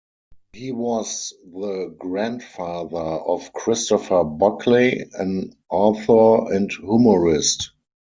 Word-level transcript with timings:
He 0.53 0.71
was 0.71 1.31
the 1.45 1.93
grandfather 1.95 2.97
of 2.97 3.53
Christopher 3.53 4.23
Buckley, 4.23 5.05
an 5.13 5.55
author 5.69 6.51
and 6.51 6.71
humorist. 6.71 7.69